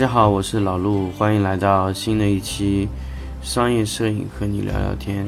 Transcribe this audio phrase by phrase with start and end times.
[0.00, 2.88] 大家好，我是老陆，欢迎来到新的一期
[3.42, 5.26] 商业摄影，和你聊聊天。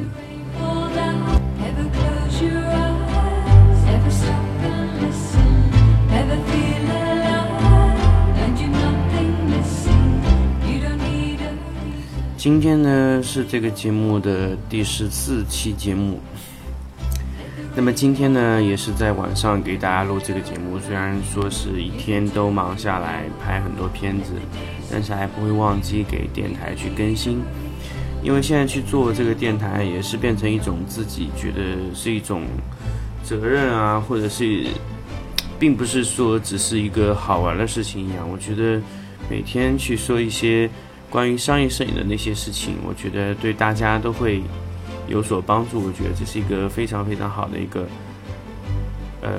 [12.38, 16.18] 今天呢是这个节目的第十四期节目。
[17.74, 20.78] 那么今天呢，也是在晚上给大家录这个节目。
[20.78, 24.32] 虽然说是一天都忙下来拍很多片子，
[24.90, 27.40] 但是还不会忘记给电台去更新。
[28.22, 31.62] 因为现在去做这个电台，也是变成一种自己觉得
[31.94, 32.42] 是一种
[33.24, 34.66] 责任啊，或者是
[35.58, 38.28] 并不是说只是一个好玩的事情一样。
[38.30, 38.78] 我觉得
[39.30, 40.68] 每天去说一些
[41.08, 44.42] 关于商业摄影的那些事情，我觉得对大家都会。
[45.12, 47.86] 有所帮助，我觉得这是一个非常非常好的一个，
[49.20, 49.30] 呃，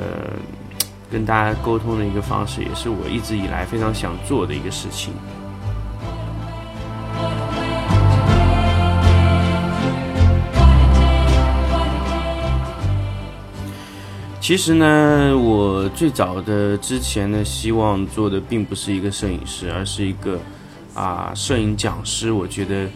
[1.11, 5.13] 跟大家沟通的一个方式，也是我一直以来非常想做的一个事情。
[14.39, 20.37] 其实呢，我最早的之前呢，希望做的并不是一个摄影师，而是一个
[20.93, 22.31] 啊摄影讲师。
[22.31, 22.87] 我觉得。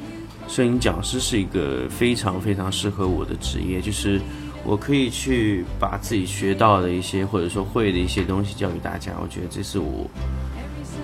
[0.47, 4.19] 摄影讲师是一个非常非常适合我的职业，就是
[4.65, 9.11] 我可以去把自己学到的一些或者说会的一些东西教给大家。
[9.21, 10.09] 我觉得这是我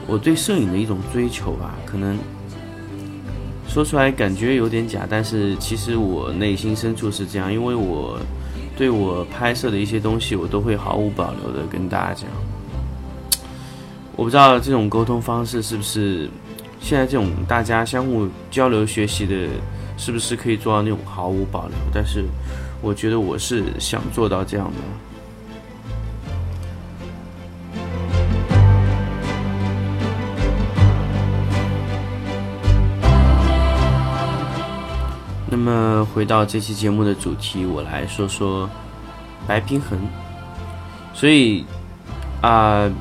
[0.08, 1.76] 我对摄影的一种追求吧。
[1.86, 2.18] 可能
[3.68, 8.18] 说出来感觉有点假，但是其实我内心深处是这样，因为我
[8.78, 12.30] 对我拍摄的一些东西，我都会毫无保留的跟大家讲。
[14.16, 16.30] 我不知道这种沟通方式是不是。
[16.86, 19.48] 现在这种大家相互交流学习的，
[19.98, 21.78] 是不是可以做到那种毫无保留？
[21.94, 22.26] 但是，
[22.82, 24.74] 我觉得我是想做到这样的。
[35.50, 38.70] 那么，回到这期节目的主题，我来说说
[39.48, 39.98] 白平衡。
[41.14, 41.64] 所以，
[42.42, 42.92] 啊。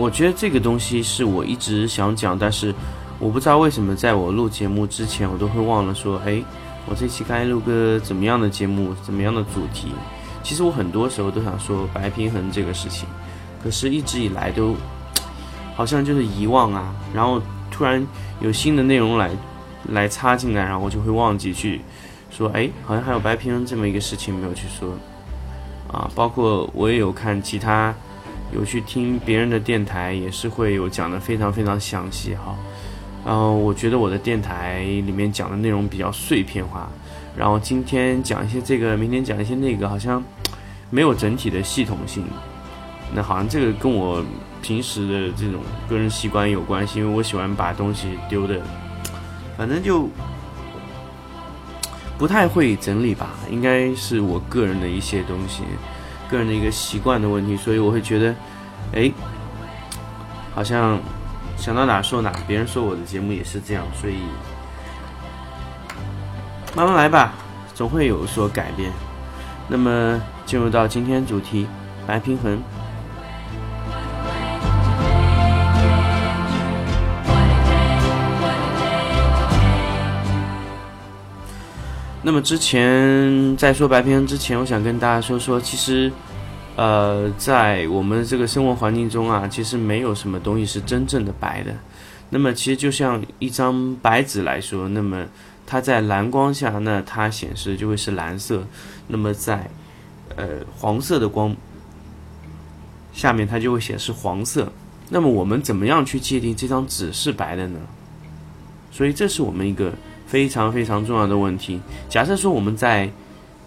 [0.00, 2.74] 我觉得这个东西是我一直想讲，但是
[3.18, 6.42] 我不知道为什么在我录节目之前，我都会忘了说，哎，
[6.86, 9.88] 我这期该录个怎么样的节目，怎么样的主题？
[10.42, 13.06] 其实我很多时候都想说白平衡这个事情，
[13.62, 14.74] 可是一直以来都
[15.76, 17.38] 好像就是遗忘啊，然后
[17.70, 18.02] 突然
[18.40, 19.30] 有新的内容来
[19.90, 21.82] 来插进来，然后我就会忘记去
[22.30, 24.94] 说，哎，好像还有白平衡这么一个事情没有去说
[25.92, 27.94] 啊，包括我也有看其他。
[28.52, 32.56] 有去听别人的电台，也是会有讲的非常非常详细哈。
[33.24, 36.88] 然后我觉得我的电台里面讲的内容比较碎片化，
[37.36, 40.22] 然后今天讲一些这个，明天讲一些那个，好像
[40.88, 42.24] 没有整体的系统性。
[43.14, 44.24] 那好像这个跟我
[44.62, 48.60] 平时的这种个人习惯有关系，因为我喜欢把东西丢的，
[49.56, 50.08] 反正就
[52.16, 55.62] 不太会整理吧，应该是我个人的一些东西。
[56.30, 58.34] 个人的一个习惯的问题，所以我会觉得，
[58.94, 59.10] 哎，
[60.54, 60.98] 好像
[61.56, 62.32] 想到哪说哪。
[62.46, 64.18] 别人说我的节目也是这样，所以
[66.76, 67.34] 慢慢来吧，
[67.74, 68.92] 总会有所改变。
[69.68, 71.66] 那么进入到今天主题，
[72.06, 72.62] 白平衡。
[82.30, 86.12] 那么之前在说白平衡之前，我想跟大家说说，其实，
[86.76, 91.74] 呃，在我们这个生活环境中啊，其实没有什么东西是真正的白的。
[92.28, 95.26] 那么其实就像一张白纸来说，那么
[95.66, 98.60] 它在蓝光下，那它显示就会是蓝色；
[99.08, 99.68] 那么在
[100.36, 100.46] 呃
[100.78, 101.56] 黄色的光
[103.12, 104.72] 下面，它就会显示黄色。
[105.08, 107.80] 那么我们怎么样去界定这张纸是白的呢？
[108.92, 109.92] 所以这是我们一个。
[110.30, 111.80] 非常非常重要的问题。
[112.08, 113.10] 假设说我们在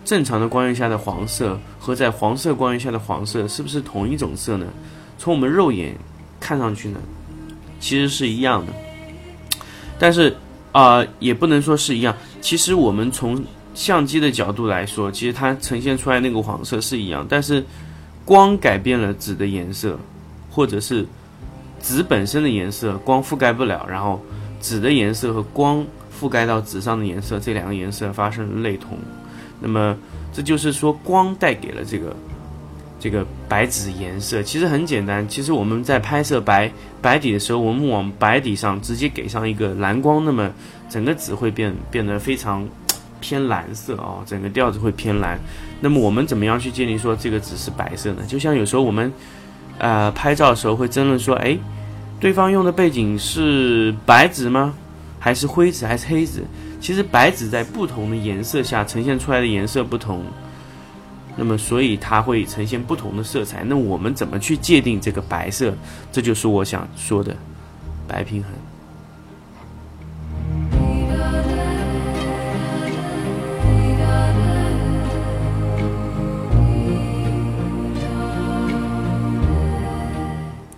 [0.06, 4.66] 正常的光源下的黄色和在黄色光源下的黄色是不是同一种色呢？
[5.18, 5.94] 从我们肉眼
[6.40, 7.00] 看上去呢，
[7.82, 8.72] 其实是一样的。
[10.00, 10.34] 但是
[10.72, 12.16] 啊，也不能说是一样。
[12.40, 13.44] 其实我们从
[13.76, 17.26] 相机的角度来说，其实它呈现出来那个黄色是一样。
[17.28, 17.62] 但是
[18.24, 20.00] 光改变了纸的颜色，
[20.50, 21.06] 或者是
[21.82, 23.86] 纸本身的颜色，光覆盖不了。
[23.90, 24.22] 然后
[24.62, 25.86] 纸的颜色和光。
[26.24, 28.98] 覆盖到纸上的颜色，这两个颜色发生了类同，
[29.60, 29.94] 那么
[30.32, 32.16] 这就是说光带给了这个
[32.98, 34.42] 这个白纸颜色。
[34.42, 36.72] 其实很简单，其实我们在拍摄白
[37.02, 40.50] 白底的时候，我们往白底上直接给上一个蓝光，那么
[40.90, 42.66] 整个纸会变变得非常
[43.20, 45.38] 偏蓝色啊，整个调子会偏蓝。
[45.82, 48.24] 那么我们怎么样去界定说这个纸是白色呢？
[48.26, 49.12] 就像有时候我们
[49.78, 51.58] 呃拍照的时候会争论说，哎。
[52.20, 54.74] 对方用的背景是白纸吗？
[55.24, 55.88] 还是灰纸？
[55.88, 56.44] 还是黑纸？
[56.82, 60.22] 其实白纸在不同的颜色下呈现出来的颜色不同，
[61.38, 63.64] 那么所以它会呈现不同的色彩。
[63.66, 65.74] 那我们怎么去界定这个白色？
[66.12, 67.34] 这就是我想说的
[68.06, 68.52] 白平衡。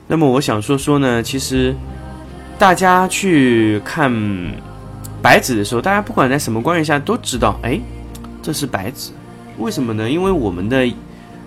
[0.08, 1.76] 那么我想说说呢，其实
[2.58, 4.12] 大家去看。
[5.22, 7.80] 白纸的时候，大家不管在什么光源下都知道，哎，
[8.44, 9.10] 这是白纸。
[9.58, 10.08] 为什么呢？
[10.08, 10.88] 因为我们的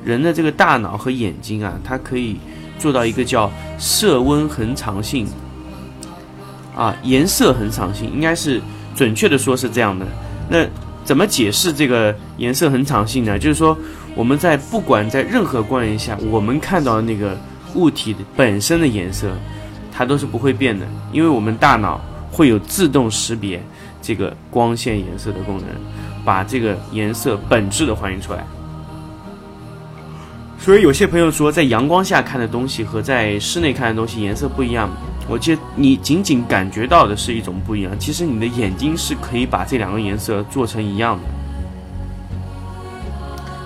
[0.04, 2.38] 人的这个大脑和眼睛啊，它可以
[2.76, 5.28] 做到一个叫色温恒常性
[6.74, 8.60] 啊，颜色恒常性，应该是
[8.96, 10.04] 准确的说是这样的。
[10.48, 10.66] 那
[11.04, 13.38] 怎么解释这个颜色恒常性呢？
[13.38, 13.78] 就是说
[14.16, 17.38] 我们在不管在任何光源下，我们看到的那个
[17.76, 19.30] 物体本身的颜色，
[19.98, 22.00] 它都是不会变的，因为我们大脑。
[22.30, 23.60] 会有自动识别
[24.02, 25.66] 这个光线颜色的功能，
[26.24, 28.44] 把这个颜色本质的还原出来。
[30.60, 34.88] 所以有些朋友说，在阳光下看的东西和在室内看的东西颜色不一样。
[35.26, 41.22] 我觉得你仅仅感觉到的是一种不一样，其实你的眼睛是可以把这两个颜色做成一样的。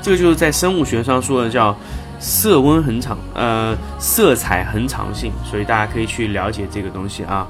[0.01, 1.77] 这个就是在生物学上说的叫
[2.23, 5.33] 色温恒常，呃，色彩恒常性。
[5.45, 7.47] 所以大家可以去了解这个东西啊。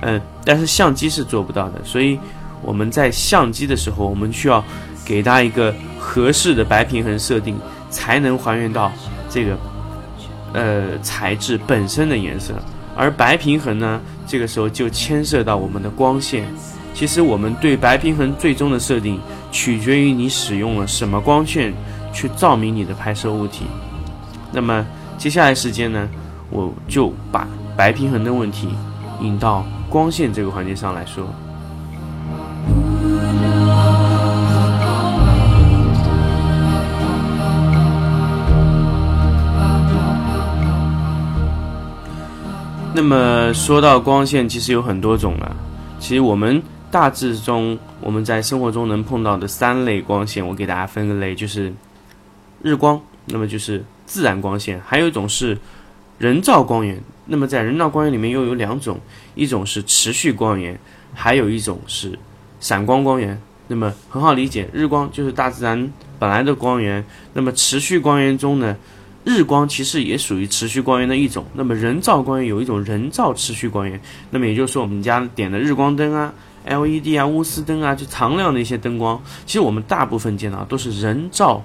[0.00, 2.18] 嗯，但是相机是做不到的，所以
[2.60, 4.62] 我们在相机的时候，我们需要
[5.04, 7.56] 给它一个合适的白平衡设定，
[7.90, 8.92] 才能还原到
[9.30, 9.56] 这个
[10.52, 12.54] 呃材质本身的颜色。
[12.96, 16.44] 而白平衡呢，这个时候就牵涉到我们的光线。
[16.94, 19.20] 其实我们对白平衡最终的设定，
[19.52, 21.72] 取决于你使用了什么光线
[22.12, 23.66] 去照明你的拍摄物体。
[24.52, 24.86] 那么
[25.16, 26.08] 接下来时间呢，
[26.50, 27.46] 我就把
[27.76, 28.68] 白平衡的问题
[29.20, 29.64] 引到。
[29.90, 31.26] 光线这个环节上来说，
[42.92, 45.56] 那么说到光线，其实有很多种了。
[45.98, 51.72] 其实我们大致中，我们在生活中能碰到的三类光线，我给大家分个类，就是
[52.60, 55.56] 日光，那么就是自然光线，还有一种是
[56.18, 56.98] 人造光源。
[57.26, 58.98] 那么在人造光源里面又有两种，
[59.34, 60.76] 一种是持续光源，
[61.12, 62.18] 还有一种是
[62.58, 63.38] 闪光光源。
[63.68, 67.04] 那么很好理解，日光就是大自然本来的光源。
[67.34, 68.74] 那么持续光源中呢，
[69.24, 71.44] 日光其实也属于持续光源的一种。
[71.52, 74.00] 那么人造光源有一种人造持续光源。
[74.30, 76.32] 那么也就是说，我们家点的日光灯啊、
[76.66, 81.62] LED 啊、钨丝灯啊，就常亮的一些灯光，其实我们大部分见到都是人造。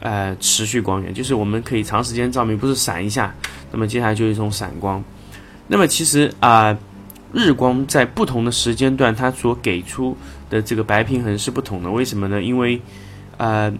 [0.00, 3.34] 呃，持续光源就是我们可以长时间照明，不是闪一下，
[3.70, 5.02] 那么接下来就是一种闪光。
[5.66, 6.74] 那么其实啊，
[7.34, 10.16] 日光在不同的时间段，它所给出
[10.48, 11.90] 的这个白平衡是不同的。
[11.90, 12.42] 为什么呢？
[12.42, 12.80] 因为
[13.36, 13.70] 呃，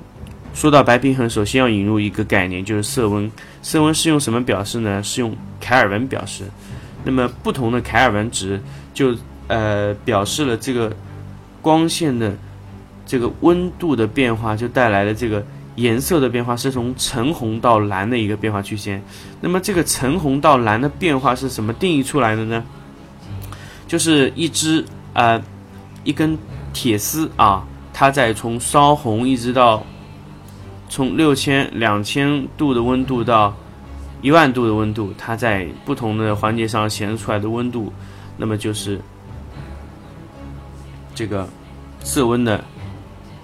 [0.52, 3.32] 说到白平衡，首先要引入一个概念，就是色温。
[3.62, 5.02] 色温是用什么表示呢？
[5.02, 6.44] 是用凯尔文表示。
[7.02, 8.60] 那么不同的凯尔文值
[8.92, 9.16] 就
[9.48, 10.94] 呃表示了这个
[11.62, 12.36] 光线的
[13.06, 15.42] 这个温度的变化，就带来了这个。
[15.80, 19.02] 颜色的变化是从橙红到蓝的一个变化曲线。
[19.40, 22.62] 那么这个橙红到蓝的变化是什么定义出来的呢？
[23.88, 24.84] 就是一支
[25.14, 25.42] 呃
[26.04, 26.36] 一根
[26.74, 29.82] 铁丝啊，它在从烧红一直到
[30.88, 33.54] 从六千两千度的温度到
[34.20, 37.92] 一万度的温度，它在不同的环节上显示出来的温度，
[38.36, 39.00] 那么就是
[41.14, 41.48] 这个
[42.04, 42.62] 色温的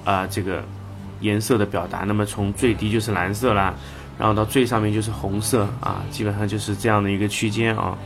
[0.04, 0.62] 啊这个。
[1.20, 3.74] 颜色的表达，那么从最低就是蓝色啦，
[4.18, 7.96] 然后到最上面就是红色啊，基本上就是这样的一个区间啊。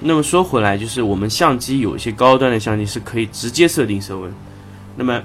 [0.00, 4.32] 那么说回来，就是我们相机有一些高端的相机是可以直接设定色温，
[4.96, 5.20] 那么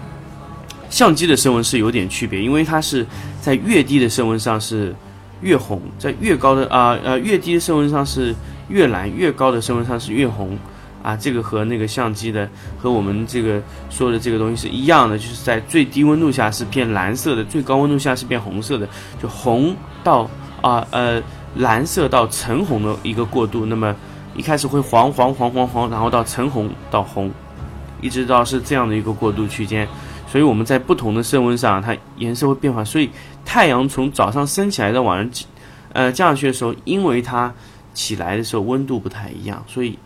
[0.88, 3.06] 相机的色温是有点区别，因为它是
[3.42, 4.94] 在越低的色温上是
[5.42, 8.34] 越红，在越高的啊呃越低的色温上是。
[8.68, 10.58] 越蓝越高的色温上是越红，
[11.02, 12.48] 啊，这个和那个相机的
[12.78, 18.86] 和我们这个说的这个东西是一样的，就是在最低温度下是变蓝色的，最高温度下是变红色的，
[19.22, 20.28] 就红到
[20.60, 21.22] 啊呃
[21.56, 23.64] 蓝色到橙红的一个过渡。
[23.64, 23.94] 那么
[24.36, 27.30] 一开始会黄黄黄黄黄，然后到橙红到红，
[28.02, 29.88] 一直到是这样的一个过渡区间。
[30.26, 32.84] 所以我们在不同的色温上，它颜色会变化。
[32.84, 33.08] 所以
[33.46, 35.44] 太阳从早上升起来到晚上
[35.94, 37.50] 呃降下去的时候，因为它。
[37.98, 39.98] 起来的时候温度不太一样，所以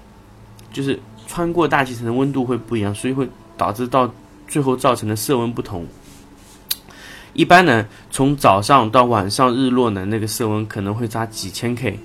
[0.72, 4.10] 就是穿过大气层的温度会不一样，所以会导致到
[4.48, 5.86] 最后造成的色温不同。
[7.34, 11.98] 一般呢，从早上到晚上日落呢，那个色温可能会差几千 K。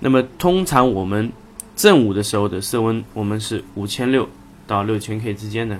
[0.00, 1.30] 那么通常我们
[1.76, 4.26] 正午的时候的色温，我们是五千六
[4.66, 5.78] 到六千 K 之间的。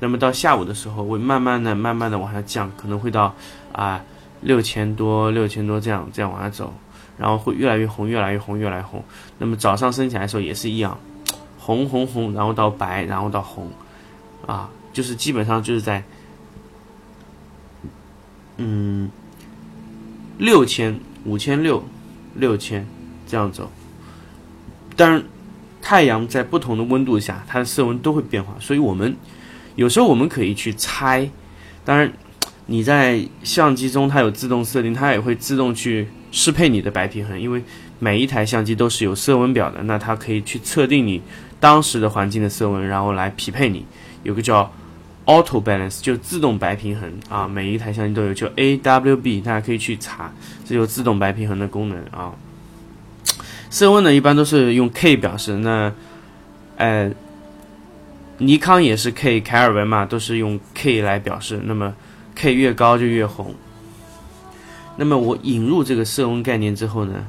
[0.00, 3.32] 那么到下午的时候，会慢慢的、慢慢的往下降，可能会到
[3.70, 4.02] 啊
[4.40, 6.74] 六千多、六千多这样这样往下走，
[7.18, 9.02] 然后会越来越红、越来越红、越来越红。
[9.38, 10.98] 那么早上升起来的时候也是一样，
[11.58, 13.70] 红红红，然后到白，然后到红，
[14.46, 16.02] 啊，就是基本上就是在。
[18.56, 19.10] 嗯，
[20.38, 21.82] 六千、五千六、
[22.36, 22.86] 六千
[23.26, 23.68] 这样走。
[24.94, 25.24] 当然，
[25.82, 29.16] 太阳在不同的温度下，它的色温都会变化，所以我们
[29.74, 31.28] 有时候我们可以去猜。
[31.84, 32.12] 当然，
[32.66, 37.62] 你在相机中它有自动设定，它也会自动去适配你的白平衡，因为
[37.98, 41.22] 每一台相机都是有色温表的，那它可以去测定你
[41.60, 43.86] 当时的环境的色温，然后来匹配你。
[44.24, 44.70] 有个叫。
[45.26, 50.30] Auto Balance 就自动白平衡啊，每一台相机都有，就 AWB，大家可以去查，
[50.66, 52.30] 这有自动白平衡的功能啊。
[53.70, 55.90] 色温呢，一般都是用 K 表示，那
[56.76, 57.10] 呃，
[58.36, 61.94] 尼康也是 K，凯尔文嘛，都是用 K 来表示，那么
[62.34, 63.54] K 越高就越红。
[64.96, 67.26] 那么我引入这个色温概念之后呢，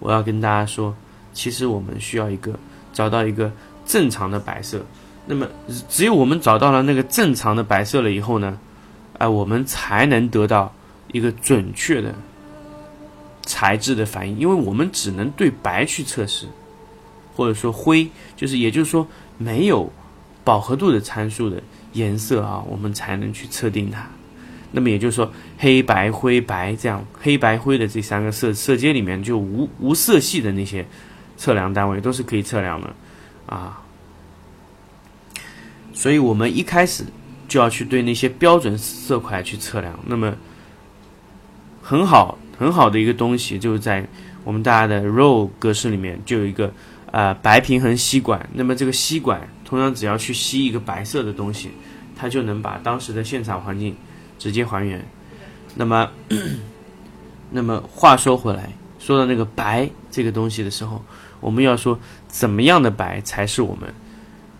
[0.00, 0.94] 我要跟大家说，
[1.32, 2.58] 其实我们需要一个
[2.92, 3.52] 找到一个
[3.86, 4.84] 正常的白色。
[5.26, 5.46] 那么，
[5.88, 8.58] 只有我们找到了那个正常的白色了以后呢，
[9.18, 10.74] 哎，我们才能得到
[11.12, 12.14] 一个准确的
[13.42, 16.46] 材质的反应，因为我们只能对白去测试，
[17.34, 19.06] 或者说灰，就是也就是说
[19.38, 19.90] 没有
[20.42, 21.62] 饱和度的参数的
[21.94, 24.06] 颜色啊，我们才能去测定它。
[24.76, 30.84] 那么也就是说，黑白灰白这样黑白灰的这三个色色阶里面，就无无色系的那些
[31.36, 32.92] 测量单位都是可以测量的
[33.46, 33.80] 啊。
[35.92, 37.04] 所以我们一开始
[37.46, 39.96] 就要去对那些标准色块去测量。
[40.06, 40.34] 那么
[41.80, 44.04] 很好很好的一个东西，就是在
[44.42, 46.72] 我们大家的 RAW 格式里面就有一个
[47.12, 48.48] 呃白平衡吸管。
[48.54, 51.70] 那么这个吸管通常只要去吸一个白色的东西，
[52.16, 53.94] 它就能把当时的现场环境
[54.38, 55.04] 直接还原。
[55.74, 56.10] 那么
[57.50, 61.04] 那么话说回来，说到那个白这个东西的时候，
[61.40, 61.98] 我们要说
[62.28, 63.92] 怎么样的白才是我们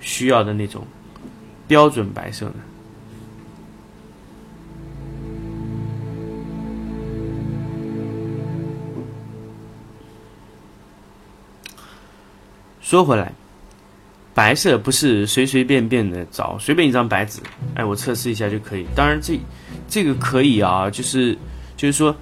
[0.00, 0.86] 需要的那种。
[1.66, 2.56] 标准白色呢？
[12.82, 13.32] 说回来，
[14.34, 17.40] 白色不是随随便便的找，随便一张白纸，
[17.74, 18.84] 哎，我测试一下就可以。
[18.94, 19.38] 当然，这
[19.88, 21.38] 这个可以啊，就是
[21.76, 22.14] 就是说，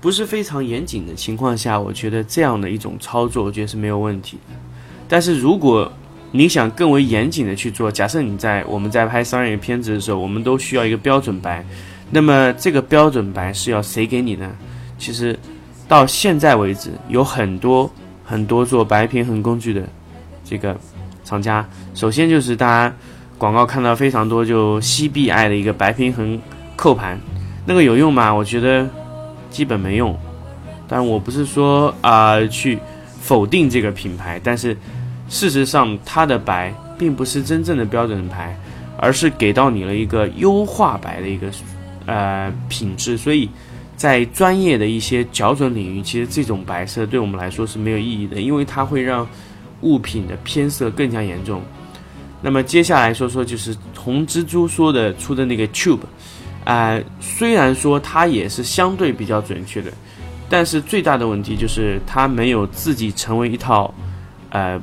[0.00, 4.38] 不是非常严谨的情况下，我觉得这样的一种操作，我觉得是没有问题。
[5.08, 5.92] 但是如果
[6.30, 11.66] 你想更为严谨的去做，假设你在我们在拍商业片子的时候，我们都需要一个标准白，
[12.08, 14.48] 那么这个标准白是要谁给你呢？
[14.96, 15.36] 其实
[15.88, 17.90] 到现在为止，有很多
[18.24, 19.82] 很多做白平衡工具的
[20.44, 20.78] 这个
[21.30, 22.92] 厂家，首先就是大家
[23.38, 26.36] 广告看到非常多，就 CBI 的一个白平衡
[26.74, 27.16] 扣盘，
[27.64, 28.34] 那个有用吗？
[28.34, 28.88] 我觉得
[29.48, 30.18] 基本没用。
[30.88, 32.76] 但我不是说啊去
[33.20, 34.76] 否定这个品牌，但是。
[35.32, 38.58] 事实上，它的白并不是真正的标准白，
[38.96, 41.46] 而是给到你了一个优化白的一个
[42.06, 43.16] 呃品质。
[43.16, 43.48] 所以，
[43.96, 49.24] 在专业的一些校准领域，其实这种白色对我们来说是没有意义的，因为它会让
[49.82, 51.62] 物品的偏色更加严重。
[52.42, 56.00] 那么接下来说说就是红蜘蛛说的出的那个 Tube，
[56.64, 59.92] 啊，虽然说它也是相对比较准确的，
[60.48, 63.92] 但是最大的问题就是它没有自己成为一套
[64.50, 64.80] 呃。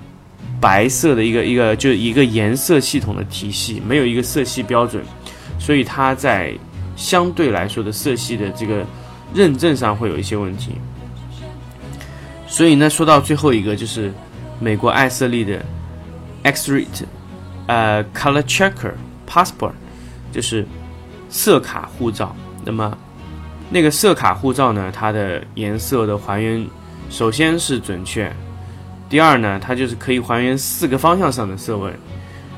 [0.60, 5.04] 白色的一个一个就一个颜色系统的体系，没有一个色系标准，
[5.60, 6.52] 所以它在
[6.96, 8.84] 相对来说的色系的这个
[9.36, 10.72] 认证上会有一些问题。
[12.48, 14.12] 所以呢，说到最后一个就是
[14.60, 15.64] 美国艾瑟利的
[16.44, 17.06] X-Rate，
[17.68, 18.94] 呃，Color Checker
[19.30, 19.74] Passport，
[20.32, 20.66] 就是
[21.30, 22.36] 色卡护照。
[22.66, 22.98] 那么
[23.70, 26.66] 那个色卡护照呢，它的颜色的还原
[27.10, 28.32] 首先是准确。
[29.10, 31.94] 第二呢，它就是可以还原四个方向上的色温，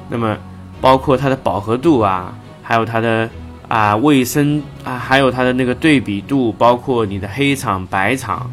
[0.10, 0.38] 那么
[0.82, 3.30] 包括它的饱和度啊，还有它的
[3.68, 8.50] 啊卫生啊，还有它的那个对比度，包括你的黑场、白场，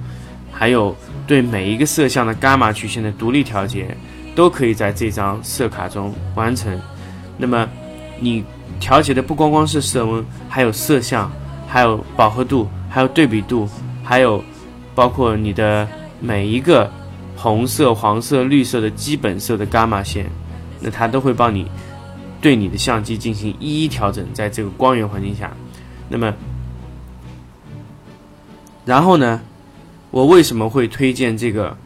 [0.52, 0.94] 还有
[1.26, 3.96] 对每一个色相的伽马曲线的独立调节，
[4.34, 6.80] 都可以在这张色卡中完成。
[7.36, 7.68] 那么
[8.20, 8.44] 你
[8.78, 11.30] 调节的不光光是色温，还有色相，
[11.66, 13.68] 还有饱和度，还有对比度，
[14.02, 14.42] 还有
[14.94, 15.86] 包括你的
[16.20, 16.90] 每一个。
[17.38, 20.24] 红色、黄色、绿色的基本色的伽马线，
[20.80, 21.70] 那它都会帮你
[22.40, 25.52] 对你的相机进行一一调整，在这个光源环境下，
[26.08, 26.32] 那么，
[28.86, 29.42] 然后呢，
[30.10, 31.76] 我为什么会推荐这个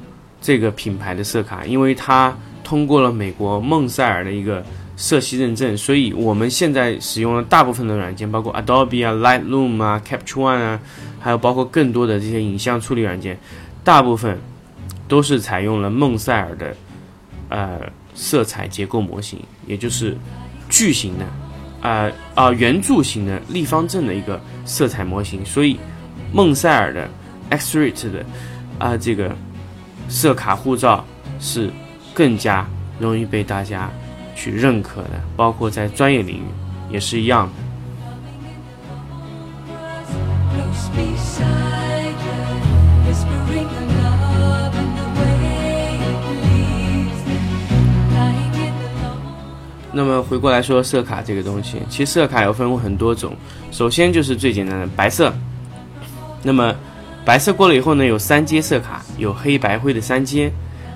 [0.40, 1.64] 这个品牌的色卡？
[1.64, 4.64] 因为它通过了美国孟塞尔的一个
[4.96, 10.80] 色系认证，所以我们现在使用了大部分的软件，包括 Adobe 啊、Lightroom 啊、Capture One 啊，
[11.18, 13.38] 还有包括更多的这些影像处理软件，
[13.82, 14.38] 大部分
[15.08, 16.76] 都是采用了孟塞尔的
[17.48, 17.80] 呃
[18.14, 20.16] 色彩结构模型，也就是
[20.68, 21.24] 矩形的。
[21.80, 25.80] 啊啊，圆柱形的立方阵的一个色彩模型，所以
[26.30, 27.08] 孟塞尔的
[27.50, 28.25] X-Ray 的
[28.78, 29.37] 啊这个
[30.09, 31.04] 色卡护照
[31.38, 31.71] 是
[32.14, 32.66] 更加
[32.99, 33.90] 容易被大家
[34.35, 36.45] 去认可的，包括在专业领域
[36.90, 37.52] 也是一样的。
[49.92, 53.37] 那么回过来说色卡这个东西，其实色卡有分很多种。
[53.73, 55.35] 首先就是最简单的白色。
[56.42, 56.75] 那么
[57.30, 60.50] 白色过了以后呢，有三阶色卡，有黑白灰的三阶。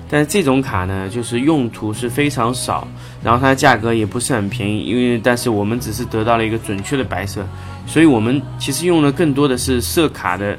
[0.09, 2.85] 但是这种卡呢，就是用途是非常少，
[3.23, 4.81] 然后它的价格也不是很便宜。
[4.81, 7.47] 因为但是我们只是得到了一个准确的白色，
[7.87, 10.57] 所以我们其实用的更多的是色卡的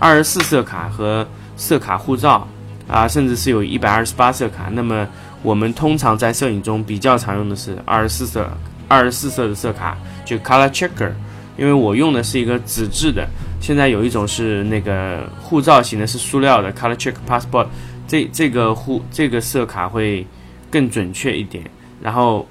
[0.00, 1.24] 二十四色卡和
[1.56, 2.44] 色卡护照
[2.88, 4.68] 啊，甚至是有一百二十八色卡。
[4.72, 5.06] 那么
[5.40, 8.50] 我们通常在摄影中比较常用的是二十四色、
[8.88, 11.12] 二十四色的色卡，就 Color Checker。
[11.56, 13.26] 因为我用的是一个纸质的，
[13.60, 17.68] 现在有一种是那个护照型的，是塑料的 Color Check Passport。
[18.08, 20.24] 这这个护这个色卡会
[20.70, 21.68] 更准确一点，
[22.00, 22.46] 然后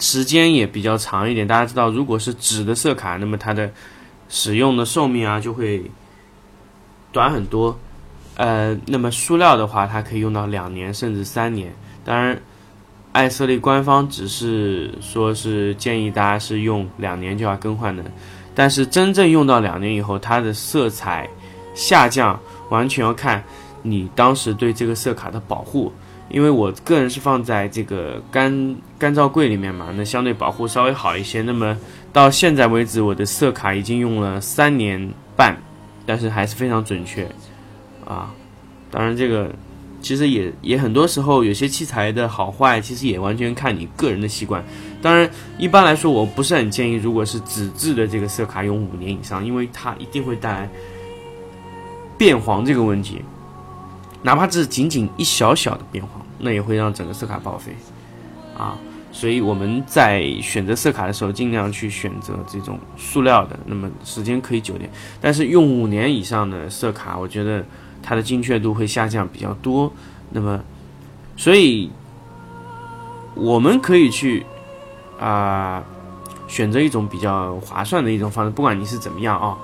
[0.00, 1.46] 时间也比较长一点。
[1.46, 3.70] 大家知道，如果是纸的色卡，那么它的
[4.28, 5.82] 使用的寿命啊就会
[7.12, 7.78] 短很多。
[8.36, 11.72] 呃，那么塑料的话，它可以用到两年甚至三年。
[12.04, 12.36] 当然，
[13.14, 18.02] 艾色利官方只是说是建议大家是用两年就要更换的，
[18.56, 21.28] 但是真正用到两年以后，它的色彩
[21.74, 22.38] 下降
[22.70, 23.42] 完全要看
[23.82, 25.92] 你当时对这个色卡的保护。
[26.30, 31.42] 因为我个人是放在这个干干燥柜里面嘛，那相对保护稍微好一些。
[31.42, 31.78] 那么
[32.12, 35.54] 到现在为止，我的色卡已经用了三年半，
[36.04, 37.28] 但是还是非常准确。
[38.04, 38.34] 啊，
[38.90, 39.54] 当然这个
[40.04, 44.62] 其实也也很多时候有些器材的好坏，其实也完全看你个人的习惯。
[45.00, 50.68] 当然一般来说，我不是很建议，如果是纸质的这个色卡用五年以上，因为它一定会带来
[52.18, 53.22] 变黄这个问题。
[54.22, 57.72] 哪怕只是仅仅一小小的变黄，那也会让整个色卡报废。
[58.58, 58.76] 啊，
[59.10, 64.90] 所以我们在选择色卡的时候，尽量去选择这种塑料的，那么时间可以久点。
[65.18, 67.64] 但是用五年以上的色卡，我觉得。
[68.06, 69.90] 它的精确度会下降比较多，
[70.28, 70.60] 那么，
[71.38, 71.90] 所以
[73.34, 74.44] 我们可以去
[75.18, 75.82] 啊
[76.46, 79.56] 选择一种比较划算的一种方式，不管你是怎么样啊，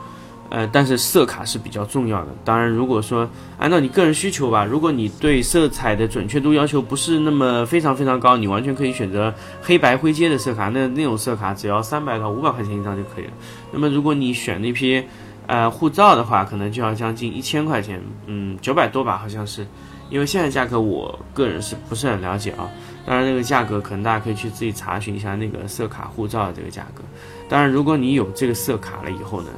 [0.49, 2.29] 呃，但是色卡是比较重要的。
[2.43, 13.33] 当然，如果说按照你个人需求吧，如果你对色彩的准确度要求不是那么非常非常高，你完全可以选择黑白灰阶的色卡，那那种色卡只要三百到五百块钱以上就可以了。
[13.71, 15.05] 那么，如果你选那批。
[15.51, 19.67] 呃，护照的话可能就要将近一千块钱，嗯，九百多吧，好像是，
[20.09, 22.71] 因为现在价格我个人是不是很了解啊？
[23.05, 27.03] 当然，那个价格可能大家可以去自己查询一下那个色卡护照的这个价格。
[27.49, 29.49] 当然，如果你有这个色卡了以后呢，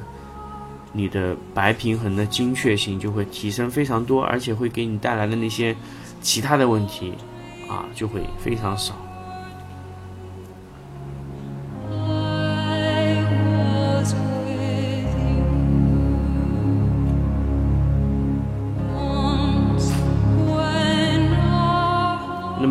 [0.95, 5.77] 你的白平衡的精确性就会提升非常多，而且会给你带来的那些
[6.23, 7.13] 其他的问题
[7.69, 8.95] 啊，就会非常少。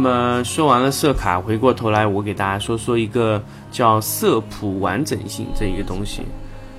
[0.04, 3.40] 那么说完了色卡，回过头来我给大家说说一个
[3.72, 6.24] 叫色谱完整性这一个东西，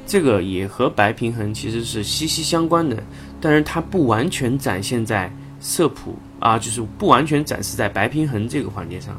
[0.04, 3.00] 这个也和白平衡其实是息息相关的，
[3.40, 9.16] 但是它不完全展现在色谱啊，就是不完全展示在白平衡这个环节上。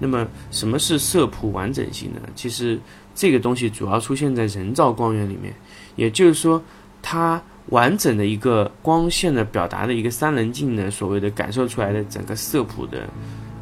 [0.00, 2.20] 那么什么是色谱完整性呢？
[2.34, 2.76] 其实
[3.14, 5.54] 这个东西主要出现在人造光源里面，
[5.94, 6.60] 也就是说
[7.00, 7.40] 它。
[7.68, 12.98] 完整的一个光线的表达的一个三棱镜的所谓的感受出来的整个色谱的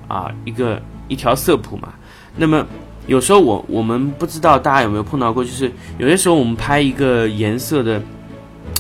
[0.09, 1.93] 啊一个一条色谱嘛。
[2.37, 2.67] 那么
[3.07, 8.03] 有时候我我们不知道大家有没有碰到过，就是有些时候我们拍一个颜色的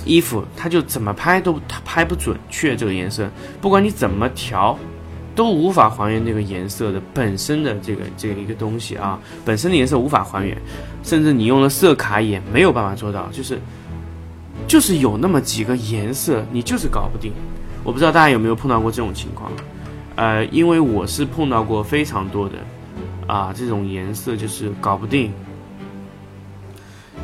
[0.04, 3.28] 衣服，它就怎么拍都它拍不准确这个颜色，
[3.60, 4.78] 不管你怎么调，
[5.34, 10.56] 都无法还原这个颜色的本身的这个这个一个东西啊，本身的颜色无法还原，
[11.02, 13.58] 甚至你用了色卡也没有办法做到，就是。
[14.70, 17.32] 就是有那么几个颜色，你就是搞不定。
[17.82, 19.50] 我不知道大家有没有碰到过这种情况，
[20.14, 22.54] 呃，因为我是碰到过非常多的
[23.26, 25.32] 啊这种颜色就是搞不定。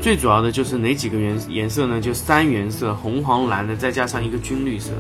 [0.00, 2.00] 最主要的就是哪几个颜颜色呢？
[2.00, 4.90] 就三原色，红、黄、蓝的，再加上一个军绿色，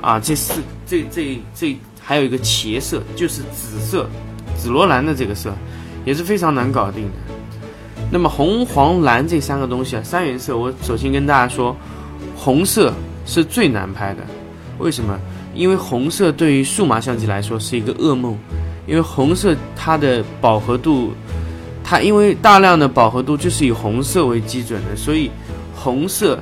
[0.00, 4.08] 啊，这四这这这还有一个茄色，就是紫色，
[4.56, 5.52] 紫罗兰的这个色，
[6.06, 7.31] 也是非常难搞定的。
[8.12, 11.74] 那么红、黄、蓝这三个东西啊，三原色，我首先跟大家说，
[12.36, 12.92] 红色
[13.24, 14.20] 是最难拍的，
[14.78, 15.18] 为什么？
[15.54, 18.36] 因为红色对于数码相机来说是一个噩梦，
[18.86, 21.14] 因为红色它的饱和度。
[21.82, 25.30] 它因为大量的饱和度就是以红色为基准的，所以
[25.74, 26.38] 红色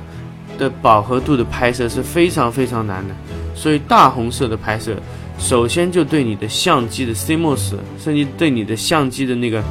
[0.57, 3.15] 的饱和度的拍摄是非常非常难的。
[3.55, 4.95] 所以大红色的拍摄，
[5.39, 9.63] 首先就对你的相机的 CMOS，甚至对你的相机的那个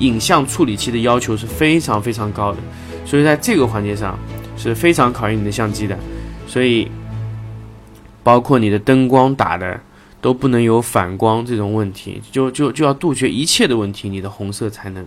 [0.00, 2.58] 影像处理器的要求是非常非常高的。
[3.06, 4.18] 所以在这个环节上
[4.56, 5.96] 是非常考验你的相机的。
[6.48, 6.90] 所以
[8.24, 9.80] 包括你的灯光打的。
[10.22, 15.02] 都不能有反光这种问题，就就就要杜绝一切的问题，你的红色才能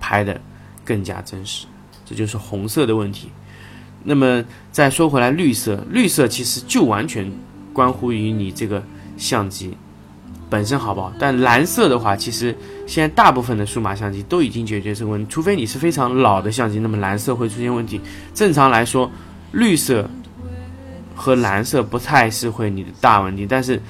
[0.00, 0.40] 拍的
[0.86, 1.66] 更加真实，
[2.06, 3.28] 这就是红色的问题。
[4.04, 7.30] 那么再说回来，绿色，绿色其实就完全
[7.74, 8.82] 关乎于你这个
[9.18, 9.76] 相机
[10.50, 11.12] 本身好不好。
[11.18, 12.56] 但蓝色的话，其实
[12.86, 18.00] 现在大部分的数码相机都已经解决这个问题，除非你是非常老的相机，那么蓝色会出现问题。
[18.34, 19.10] 正常来说，
[19.52, 20.08] 绿色
[21.14, 23.80] 和蓝色不太是会你的大问题，但是。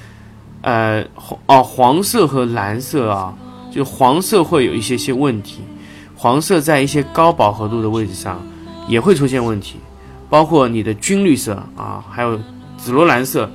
[0.61, 3.33] 呃，黄哦，黄色和蓝色啊，
[3.71, 5.61] 就黄色会有一些些问题，
[6.17, 8.45] 黄色在一些高饱和度的位置上
[8.85, 9.77] 也会出现问题，
[10.29, 12.37] 包括你的军绿色啊，还有
[12.75, 13.49] 紫罗兰色，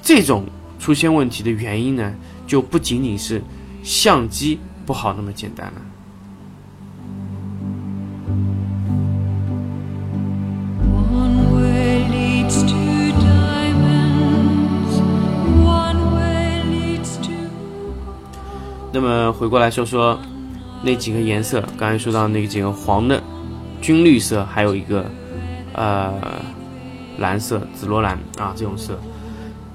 [0.00, 0.46] 这种
[0.82, 2.12] 出现问题的原因呢，
[2.44, 3.40] 就不仅仅是
[3.84, 5.74] 相机不好那么简单了。
[18.94, 20.18] 那么回过来说说
[20.82, 23.22] 那几个颜色，刚才说到那几个黄的
[23.80, 25.08] 军绿色，还有一个
[25.74, 26.12] 呃
[27.18, 29.00] 蓝色紫罗兰啊这种色，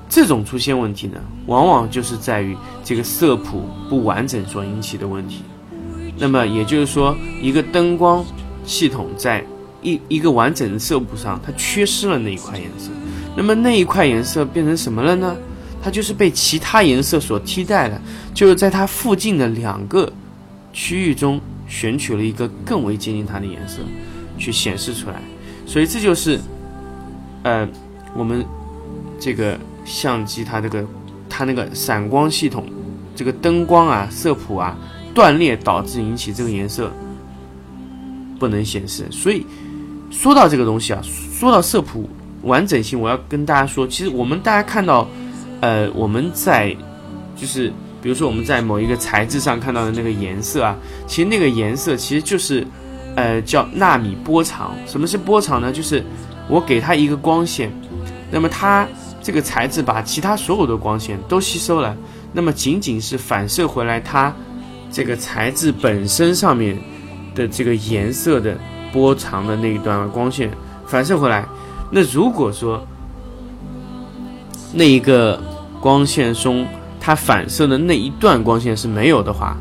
[0.10, 5.44] 这种出现问题呢，往往就是在于这个色谱不完整所引起的问题。
[6.18, 8.26] 那么也就是说，一个灯光
[8.66, 9.44] 系统在
[9.82, 12.90] 一一个完整的色谱上，它缺失了那一块颜色。
[13.36, 15.36] 那么那一块颜色变成什么了呢？
[15.80, 18.02] 它就是被其他颜色所替代了，
[18.34, 20.12] 就是在它附近的两个
[20.74, 23.80] 区域中选取了一个更为接近它的颜色，
[24.40, 25.22] 去显示出来。
[25.68, 26.40] 所以这就是，
[27.44, 27.68] 呃，
[28.16, 28.44] 我们
[29.20, 29.58] 这个
[29.88, 30.86] 相机它这个
[31.28, 32.66] 它那个闪光系统，
[33.16, 34.78] 这个灯光啊色谱啊
[35.16, 36.92] 断裂导致引起这个颜色
[38.38, 39.04] 不能显示。
[39.10, 39.44] 所以
[40.12, 42.08] 说到这个东西啊，说到色谱
[42.44, 45.08] 完整性，我要跟大家说，其实我们大家看到。
[45.60, 46.78] 呃，我们在
[47.36, 52.64] 就是比如说我们在某一个材质上看到的那个颜色啊，其实那个颜色其实就是
[53.16, 54.76] 呃叫纳米波长。
[54.86, 55.72] 什么是波长呢？
[55.72, 56.04] 就是
[56.48, 57.72] 我给它一个光线，
[58.30, 58.88] 那么它
[59.28, 61.94] 这个材质把其他所有的光线都吸收了，
[62.32, 64.34] 那么仅仅是反射回来它
[64.90, 66.80] 这个材质本身上面
[67.36, 68.58] 的这个颜色的
[68.90, 70.50] 波长的那一段光线
[70.86, 71.46] 反射回来。
[71.92, 72.82] 那如果说
[74.72, 75.44] 那一个
[75.82, 76.66] 光线中，
[76.98, 79.58] 它反射的那一段光线是没有的话，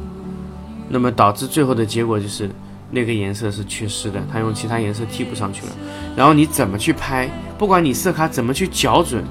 [0.88, 2.48] 那么导致最后的结果就是
[2.92, 5.72] 那个颜色是缺失的，它用其他颜色替补上去了。
[6.16, 9.24] 然后你怎么去拍，不管你色卡怎么去校准，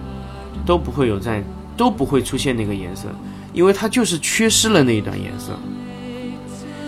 [0.65, 1.43] 都不会有在，
[1.77, 3.07] 都不会出现那个颜色，
[3.53, 5.57] 因为它就是缺失了那一段颜色。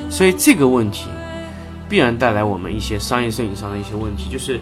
[0.10, 1.08] 所以这个问题
[1.88, 4.60] 必然带来我们一些商业摄影上的一些问题，就是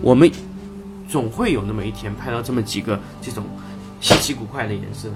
[0.00, 0.30] 我们。
[1.08, 3.44] 总会有那么一天拍到这么几个这种
[4.00, 5.10] 稀奇古怪的颜色，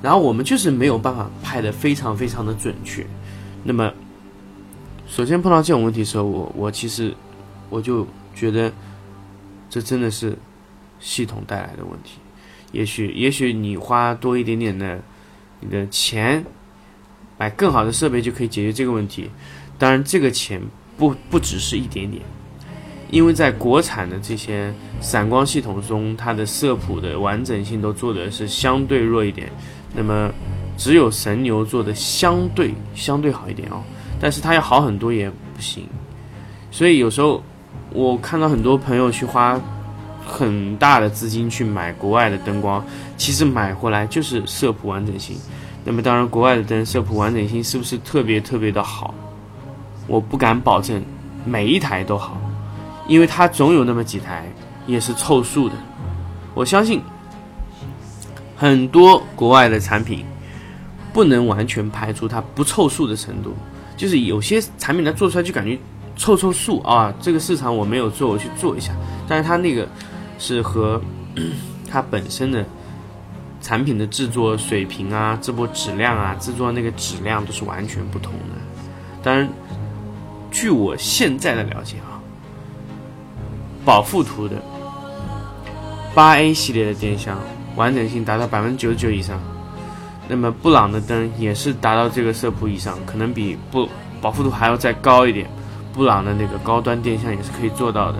[0.00, 3.04] 然后我们就是没有办法拍的非常非常的准确。
[3.64, 3.92] 那么，
[5.08, 7.12] 首先碰到这种问题的时候，我我其实
[7.68, 8.72] 我就觉得
[9.68, 10.38] 这真的是
[11.00, 12.20] 系统带来的问题。
[12.74, 15.00] 也许也许你花多一点点的
[15.60, 16.44] 你的钱
[17.38, 19.30] 买更好的设备就可以解决这个问题。
[19.78, 20.60] 当然，这个钱
[20.98, 22.22] 不不只是一点点。
[23.10, 29.48] 因为在国产的这些闪光系统中，它的色谱的完整性都做的是相对弱一点，
[29.94, 30.32] 那么
[30.76, 33.82] 只有神牛做的相对相对好一点哦，
[34.20, 35.86] 但是它要好很多也不行，
[36.72, 37.40] 所以有时候
[37.92, 39.60] 我看到很多朋友去花
[40.24, 42.84] 很大的资金去买国外的灯光，
[43.16, 45.36] 其实买回来就是色谱完整性，
[45.84, 49.14] 那么当然国外的灯色谱完整性是不是特别特别的好，
[50.06, 51.02] 我不敢保证
[51.44, 52.40] 每一台都好。
[53.06, 54.46] 因为它总有那么几台
[54.86, 55.74] 也是凑数的，
[56.54, 57.02] 我相信
[58.56, 60.24] 很多国外的产品
[61.12, 63.54] 不能完全排除它不凑数的程度，
[63.94, 65.78] 就是有些产品它做出来就感觉
[66.16, 68.94] 凑凑数啊，这个市场我没有做，我去做一下，
[69.28, 69.86] 但是它那个
[70.38, 71.00] 是和
[71.90, 72.64] 它本身的
[73.60, 78.60] 产品的制作水平啊、制作质量啊、制作那个质量都是完全不同的。
[79.22, 79.48] 当然，
[80.50, 82.20] 据我现在的了解啊，
[83.84, 84.62] 宝富图的
[86.14, 87.38] 八 A 系列的电箱。
[87.76, 89.36] 完整性达到百分之九十九以上，
[90.28, 93.88] 那么布朗的灯也是达到这个色谱以上，可能比不
[94.20, 95.50] 保护度还要再高一点。
[95.92, 98.18] 布朗的那个高端电箱也是可以做到的，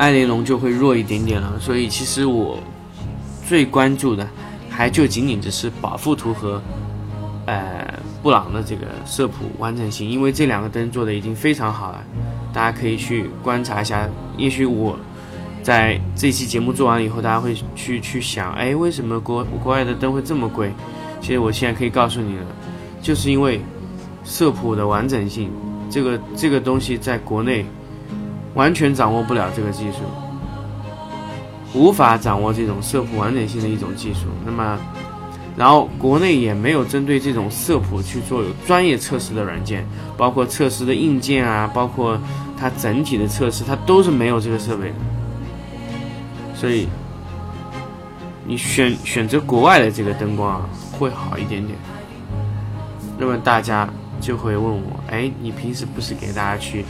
[0.00, 1.60] 艾雷龙就会弱一点点了。
[1.60, 2.58] 所以其实我
[3.46, 4.26] 最关注的
[4.68, 6.60] 还就仅仅只是保护图和
[7.46, 12.02] 呃布朗的这个色谱完整性，因为这两个灯做的已经非常好了，
[12.52, 14.08] 大家可以去观察一下。
[14.36, 14.98] 也许我。
[15.62, 20.72] 在这期节目做完以后，大家会去去想，哎，为什么国国外的灯会这么贵？
[21.20, 22.46] 其实我现在可以告诉你了，
[23.02, 23.60] 就是因为
[24.24, 25.50] 色谱的完整性，
[25.90, 27.66] 这个这个东西在国内
[28.54, 29.98] 完全掌握不了这个技术，
[31.72, 34.26] 无法掌握这种色谱完整性的一种技术。
[34.44, 34.78] 那么，
[35.56, 39.86] 然后国内也没有针对这种色谱去做有专业测试的软件，
[40.16, 42.18] 包括测试的硬件啊，包括
[42.58, 44.94] 它整体的测试，它都是没有这个设备的。
[46.54, 46.88] 所以，
[48.44, 51.78] 你选选择国外的这个灯光啊，会好一点点。
[53.18, 53.88] 那么大家
[54.20, 56.84] 就会问我，哎，你平时不是给大家去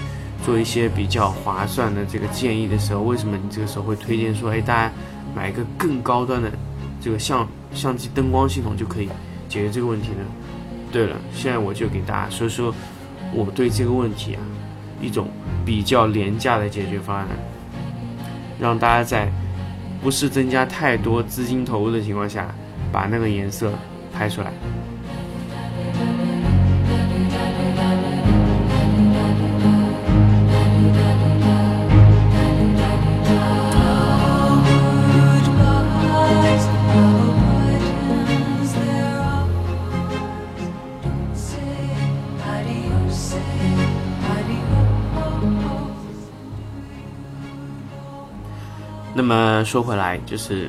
[0.45, 4.93] 做一些比较划算的这个建议的时候，为什么你这个时候会推荐说，哎，大家
[5.35, 6.51] 买一个更高端的
[7.01, 9.09] 这个相相机灯光系统就可以
[9.49, 10.25] 解决这个问题呢？
[10.91, 12.75] 对了，现在我就给大家说说
[13.33, 14.41] 我对这个问题啊
[15.01, 15.29] 一种
[15.65, 17.27] 比较廉价的解决方案，
[18.61, 19.31] 让大家在。
[20.03, 22.49] 不是增加太多资金投入的情况下，
[22.91, 23.71] 把那个颜色
[24.11, 24.51] 拍出来。
[49.31, 50.69] 么说回来，就是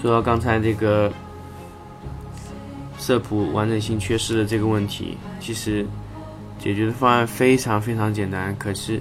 [0.00, 1.12] 说到刚才这个
[2.98, 5.84] 色谱完整性缺失的这个问题，其实
[6.58, 8.56] 解决的方案非常非常简单。
[8.58, 8.98] 可是，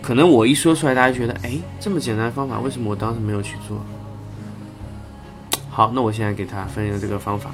[0.00, 3.76] 可能我一说出来，大家觉得，哎，这么简单的方法，为什么我当时没有去做？
[5.68, 7.50] 好，那我现在给他分享这个方法。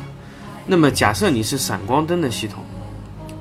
[0.67, 2.63] 那么，假设你是闪光灯的系统，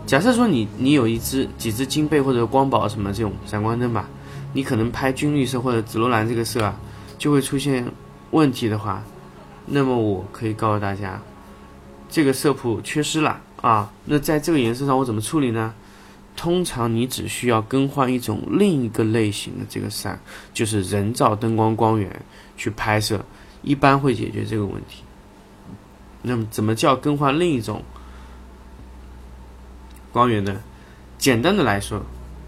[0.05, 4.07] 假设说你你有一支几支金贝或者光宝什么这种闪光灯吧。
[4.55, 6.79] 你可能拍军绿色或者紫罗兰这个色啊，
[7.17, 7.85] 就会出现
[8.31, 9.03] 问题的话，
[9.65, 11.21] 那么我可以告诉大家，
[12.09, 13.91] 这个色谱缺失了啊。
[14.05, 15.73] 那在这个颜色上我怎么处理呢？
[16.37, 20.17] 通常你只需要更换一种另一个类型的这个伞，
[20.53, 22.09] 就是人造灯光光源
[22.55, 23.25] 去拍摄，
[23.61, 25.03] 一般会解决这个问题。
[26.21, 27.83] 那么怎么叫更换另一种
[30.13, 30.61] 光源呢？
[31.17, 32.01] 简单的来说，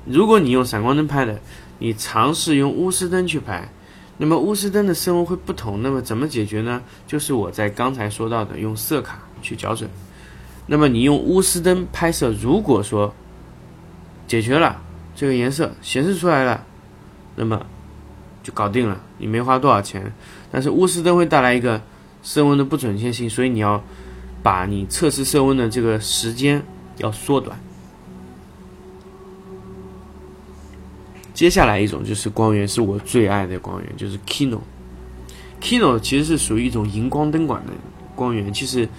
[0.06, 1.38] 如果你用闪光灯拍的。
[1.80, 3.70] 你尝试用钨丝灯去拍，
[4.18, 5.82] 那么钨丝灯的色温会不同。
[5.82, 6.82] 那么怎么解决呢？
[7.06, 9.90] 就是我在刚才说到的，用色卡去校准。
[10.66, 13.14] 那么你用钨丝灯拍摄，如果说
[14.28, 14.82] 解决了
[15.16, 16.66] 这个颜色显示出来了，
[17.36, 17.66] 那么
[18.44, 20.12] 就搞定了，你没花多少钱。
[20.52, 21.82] 但是钨丝灯会带来一个
[22.24, 23.82] 色温的不准确性，所以你要
[24.42, 26.62] 把你测试色温的这个时间
[26.98, 27.58] 要缩短。
[31.38, 34.58] 接下来一种就是光源，是我最爱的光源，就是 Kino。
[35.62, 37.74] Kino 其实是属于一种荧光灯管的
[38.16, 38.90] 光源，其实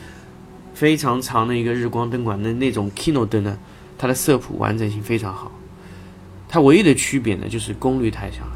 [0.73, 2.41] 非常长的一个日光灯管。
[2.41, 3.59] 那那种 Kino 灯呢，
[3.99, 5.51] 它的色谱完整性非常好。
[6.49, 8.53] 它唯一的区别呢，就是功率太小了，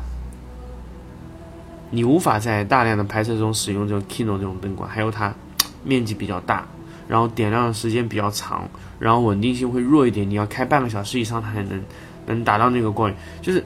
[1.91, 4.89] 你无法在大量的拍摄中使用这种 Kino 这种灯管。
[4.89, 5.35] 还有它
[5.83, 6.69] 面积比较大，
[7.09, 8.69] 然后点亮的时间比较长，
[9.01, 11.83] 然后稳定性会弱一点，你要开半个小时以上，它才能。
[12.27, 13.65] 能达到那个光源，就是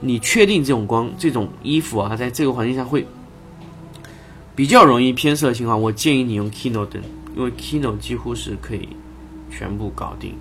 [0.00, 3.06] 你确定这种光这种衣服啊，在这个环境下会
[4.54, 7.02] 比较容易偏色的情况，我建议你用 Kino 灯，
[7.34, 8.88] 因为 Kino 几乎是可以
[9.50, 10.34] 全部搞定，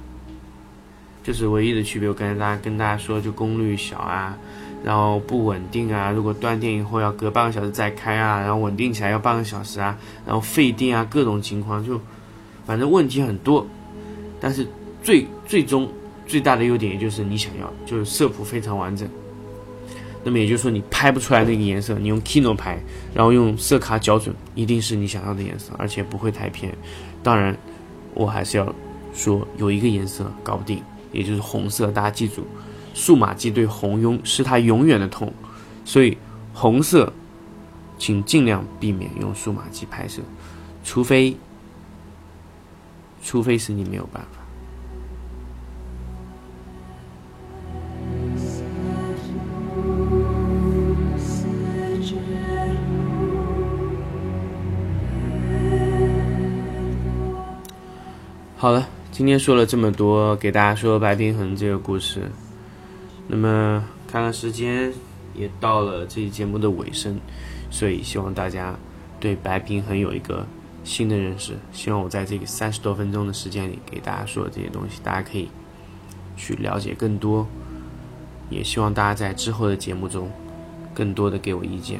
[1.24, 2.10] 就是唯一的区别。
[2.10, 4.38] 我刚才大家跟大家说，就功率小啊，
[4.84, 12.00] 然后不稳定啊，如果断电以后要隔半个小时再开啊，然后稳定起来要半个小时啊，然后费电啊，各种情况就
[12.66, 13.66] 反正问题很多，
[14.40, 14.68] 但是
[15.02, 15.90] 最最终。
[16.26, 19.08] 最大的优点也就是你想要，就是色谱非常完整。
[20.26, 22.80] 那么也就是说你拍不出来那个颜色，你用 Kino 拍，
[23.14, 26.74] 然后用色卡校准，一定是你想要的颜色，而且不会太偏。
[27.22, 27.58] 当然，
[28.14, 28.74] 我还是要
[29.14, 30.82] 说有一个颜色搞不定，
[31.12, 31.92] 也就是红色。
[31.92, 32.48] 大家记住，
[32.94, 35.34] 数码机对红永是它永远的痛，
[35.84, 36.18] 所以
[36.54, 37.12] 红色，
[37.98, 40.22] 请尽量避免用数码机拍摄，
[40.86, 41.36] 除非，
[43.22, 44.43] 除非是你没有办法。
[59.14, 62.24] 今天说了这么多，给大家说白平衡这个故事。
[63.28, 64.92] 那么看看时间，
[65.36, 67.20] 也到了这期节目的尾声，
[67.70, 68.76] 所以希望大家
[69.20, 70.44] 对白平衡有一个
[70.84, 71.54] 新的认识。
[71.72, 75.48] 希望我在这个三十多分钟的时间里给大家说的这些东西，大家可以
[76.36, 77.46] 去了解更多。
[78.50, 80.28] 也希望大家在之后的节目中
[80.92, 82.00] 更多的给我意见。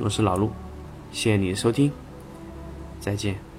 [0.00, 0.50] 我是老陆，
[1.12, 1.92] 谢谢你的收听，
[2.98, 3.51] 再见。